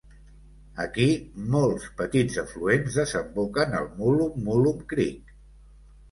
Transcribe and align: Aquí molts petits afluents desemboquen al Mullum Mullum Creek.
Aquí 0.83 1.03
molts 1.55 1.83
petits 1.99 2.37
afluents 2.43 2.97
desemboquen 3.01 3.75
al 3.81 3.85
Mullum 3.99 4.41
Mullum 4.47 4.81
Creek. 4.95 5.29